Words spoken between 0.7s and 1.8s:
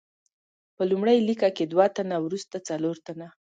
په لومړۍ لیکه کې